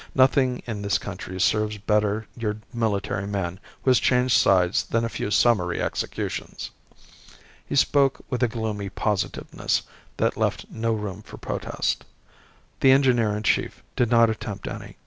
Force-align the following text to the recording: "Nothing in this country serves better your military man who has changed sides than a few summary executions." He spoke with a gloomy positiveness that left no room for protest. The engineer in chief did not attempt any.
"Nothing 0.15 0.63
in 0.65 0.81
this 0.81 0.97
country 0.97 1.39
serves 1.39 1.77
better 1.77 2.25
your 2.35 2.57
military 2.73 3.27
man 3.27 3.59
who 3.83 3.91
has 3.91 3.99
changed 3.99 4.35
sides 4.35 4.83
than 4.85 5.05
a 5.05 5.09
few 5.09 5.29
summary 5.29 5.79
executions." 5.79 6.71
He 7.67 7.75
spoke 7.75 8.25
with 8.27 8.41
a 8.41 8.47
gloomy 8.47 8.89
positiveness 8.89 9.83
that 10.17 10.37
left 10.37 10.65
no 10.71 10.91
room 10.93 11.21
for 11.21 11.37
protest. 11.37 12.03
The 12.79 12.89
engineer 12.89 13.37
in 13.37 13.43
chief 13.43 13.83
did 13.95 14.09
not 14.09 14.31
attempt 14.31 14.67
any. 14.67 14.97